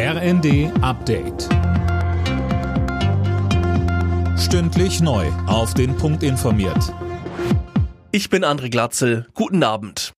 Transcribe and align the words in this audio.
RND 0.00 0.70
Update. 0.80 1.48
Stündlich 4.38 5.00
neu. 5.00 5.26
Auf 5.48 5.74
den 5.74 5.96
Punkt 5.96 6.22
informiert. 6.22 6.94
Ich 8.12 8.30
bin 8.30 8.44
André 8.44 8.70
Glatzel. 8.70 9.26
Guten 9.34 9.64
Abend. 9.64 10.12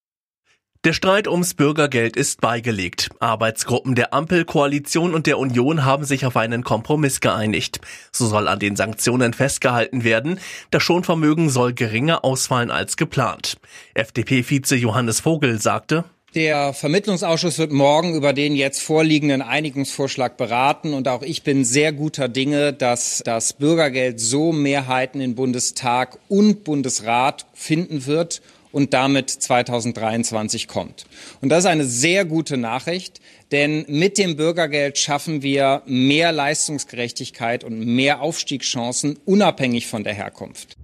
Der 0.83 0.93
Streit 0.93 1.27
ums 1.27 1.55
Bürgergeld 1.55 2.15
ist 2.15 2.41
beigelegt. 2.41 3.09
Arbeitsgruppen 3.19 3.95
der 3.95 4.13
Ampelkoalition 4.13 5.15
und 5.15 5.25
der 5.25 5.39
Union 5.39 5.83
haben 5.83 6.05
sich 6.05 6.27
auf 6.27 6.37
einen 6.37 6.63
Kompromiss 6.63 7.19
geeinigt. 7.19 7.81
So 8.11 8.27
soll 8.27 8.47
an 8.47 8.59
den 8.59 8.75
Sanktionen 8.75 9.33
festgehalten 9.33 10.03
werden. 10.03 10.39
Das 10.69 10.83
Schonvermögen 10.83 11.49
soll 11.49 11.73
geringer 11.73 12.23
ausfallen 12.23 12.69
als 12.69 12.97
geplant. 12.97 13.57
FDP-Vize 13.95 14.75
Johannes 14.75 15.21
Vogel 15.21 15.59
sagte, 15.59 16.03
der 16.35 16.73
Vermittlungsausschuss 16.73 17.57
wird 17.57 17.71
morgen 17.71 18.15
über 18.15 18.31
den 18.31 18.55
jetzt 18.55 18.81
vorliegenden 18.81 19.41
Einigungsvorschlag 19.41 20.37
beraten 20.37 20.93
und 20.93 21.07
auch 21.07 21.23
ich 21.23 21.43
bin 21.43 21.65
sehr 21.65 21.91
guter 21.91 22.29
Dinge, 22.29 22.71
dass 22.71 23.21
das 23.25 23.53
Bürgergeld 23.53 24.19
so 24.19 24.53
Mehrheiten 24.53 25.19
in 25.19 25.35
Bundestag 25.35 26.17
und 26.29 26.63
Bundesrat 26.63 27.45
finden 27.53 28.05
wird 28.05 28.41
und 28.71 28.93
damit 28.93 29.29
2023 29.29 30.69
kommt. 30.69 31.05
Und 31.41 31.49
das 31.49 31.65
ist 31.65 31.69
eine 31.69 31.85
sehr 31.85 32.23
gute 32.23 32.55
Nachricht, 32.55 33.19
denn 33.51 33.85
mit 33.89 34.17
dem 34.17 34.37
Bürgergeld 34.37 34.97
schaffen 34.97 35.41
wir 35.41 35.81
mehr 35.85 36.31
Leistungsgerechtigkeit 36.31 37.65
und 37.65 37.79
mehr 37.79 38.21
Aufstiegschancen 38.21 39.19
unabhängig 39.25 39.87
von 39.87 40.05
der 40.05 40.13
Herkunft. 40.13 40.77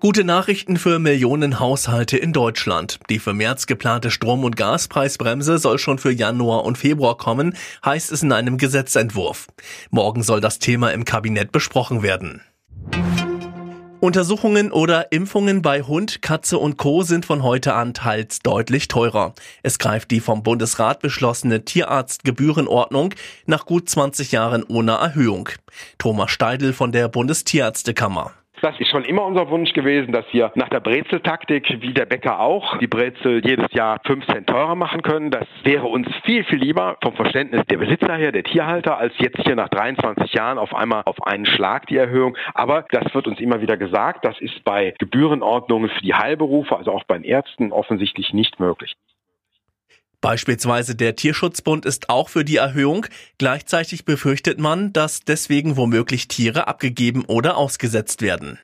Gute 0.00 0.24
Nachrichten 0.24 0.78
für 0.78 0.98
Millionen 0.98 1.60
Haushalte 1.60 2.16
in 2.16 2.32
Deutschland. 2.32 3.00
Die 3.10 3.18
für 3.18 3.34
März 3.34 3.66
geplante 3.66 4.10
Strom- 4.10 4.44
und 4.44 4.56
Gaspreisbremse 4.56 5.58
soll 5.58 5.78
schon 5.78 5.98
für 5.98 6.10
Januar 6.10 6.64
und 6.64 6.78
Februar 6.78 7.18
kommen, 7.18 7.54
heißt 7.84 8.10
es 8.10 8.22
in 8.22 8.32
einem 8.32 8.56
Gesetzentwurf. 8.56 9.48
Morgen 9.90 10.22
soll 10.22 10.40
das 10.40 10.58
Thema 10.58 10.90
im 10.94 11.04
Kabinett 11.04 11.52
besprochen 11.52 12.02
werden. 12.02 12.40
Untersuchungen 14.00 14.72
oder 14.72 15.12
Impfungen 15.12 15.60
bei 15.60 15.82
Hund, 15.82 16.22
Katze 16.22 16.56
und 16.56 16.78
Co. 16.78 17.02
sind 17.02 17.26
von 17.26 17.42
heute 17.42 17.74
an 17.74 17.92
teils 17.92 18.38
deutlich 18.38 18.88
teurer. 18.88 19.34
Es 19.62 19.78
greift 19.78 20.10
die 20.10 20.20
vom 20.20 20.42
Bundesrat 20.42 21.00
beschlossene 21.00 21.66
Tierarztgebührenordnung 21.66 23.12
nach 23.44 23.66
gut 23.66 23.90
20 23.90 24.32
Jahren 24.32 24.64
ohne 24.64 24.92
Erhöhung. 24.92 25.50
Thomas 25.98 26.30
Steidl 26.30 26.72
von 26.72 26.90
der 26.90 27.08
Bundestierärztekammer. 27.08 28.32
Das 28.62 28.78
ist 28.78 28.88
schon 28.88 29.04
immer 29.04 29.24
unser 29.24 29.48
Wunsch 29.48 29.72
gewesen, 29.72 30.12
dass 30.12 30.26
wir 30.32 30.52
nach 30.54 30.68
der 30.68 30.80
Brezeltaktik, 30.80 31.80
wie 31.80 31.94
der 31.94 32.04
Bäcker 32.04 32.40
auch, 32.40 32.76
die 32.76 32.86
Brezel 32.86 33.40
jedes 33.42 33.72
Jahr 33.72 33.98
5 34.04 34.26
Cent 34.26 34.46
teurer 34.48 34.74
machen 34.74 35.00
können. 35.00 35.30
Das 35.30 35.46
wäre 35.62 35.86
uns 35.86 36.06
viel, 36.24 36.44
viel 36.44 36.58
lieber 36.58 36.98
vom 37.02 37.14
Verständnis 37.14 37.62
der 37.70 37.78
Besitzer 37.78 38.14
her, 38.16 38.32
der 38.32 38.44
Tierhalter, 38.44 38.98
als 38.98 39.14
jetzt 39.16 39.40
hier 39.44 39.56
nach 39.56 39.70
23 39.70 40.34
Jahren 40.34 40.58
auf 40.58 40.74
einmal 40.74 41.02
auf 41.06 41.26
einen 41.26 41.46
Schlag 41.46 41.86
die 41.86 41.96
Erhöhung. 41.96 42.36
Aber 42.52 42.84
das 42.90 43.14
wird 43.14 43.26
uns 43.26 43.40
immer 43.40 43.62
wieder 43.62 43.78
gesagt. 43.78 44.26
Das 44.26 44.38
ist 44.40 44.62
bei 44.62 44.94
Gebührenordnungen 44.98 45.88
für 45.88 46.02
die 46.02 46.14
Heilberufe, 46.14 46.76
also 46.76 46.92
auch 46.92 47.04
bei 47.04 47.16
den 47.16 47.24
Ärzten, 47.24 47.72
offensichtlich 47.72 48.34
nicht 48.34 48.60
möglich. 48.60 48.94
Beispielsweise 50.20 50.94
der 50.94 51.16
Tierschutzbund 51.16 51.86
ist 51.86 52.10
auch 52.10 52.28
für 52.28 52.44
die 52.44 52.56
Erhöhung. 52.56 53.06
Gleichzeitig 53.38 54.04
befürchtet 54.04 54.60
man, 54.60 54.92
dass 54.92 55.20
deswegen 55.20 55.76
womöglich 55.76 56.28
Tiere 56.28 56.68
abgegeben 56.68 57.24
oder 57.26 57.56
ausgesetzt 57.56 58.20
werden. 58.20 58.58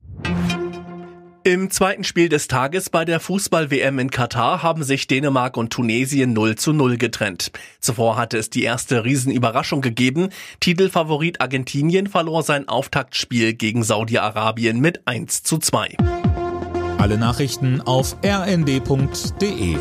Im 1.46 1.70
zweiten 1.70 2.02
Spiel 2.02 2.28
des 2.28 2.48
Tages 2.48 2.90
bei 2.90 3.04
der 3.04 3.20
Fußball-WM 3.20 4.00
in 4.00 4.10
Katar 4.10 4.64
haben 4.64 4.82
sich 4.82 5.06
Dänemark 5.06 5.56
und 5.56 5.72
Tunesien 5.72 6.32
0 6.32 6.56
zu 6.56 6.72
0 6.72 6.96
getrennt. 6.96 7.52
Zuvor 7.78 8.16
hatte 8.16 8.36
es 8.36 8.50
die 8.50 8.64
erste 8.64 9.04
Riesenüberraschung 9.04 9.80
gegeben. 9.80 10.30
Titelfavorit 10.58 11.40
Argentinien 11.40 12.08
verlor 12.08 12.42
sein 12.42 12.68
Auftaktspiel 12.68 13.54
gegen 13.54 13.84
Saudi-Arabien 13.84 14.80
mit 14.80 15.06
1 15.06 15.44
zu 15.44 15.58
2. 15.58 15.96
Alle 16.98 17.16
Nachrichten 17.16 17.80
auf 17.80 18.16
rnd.de 18.24 19.76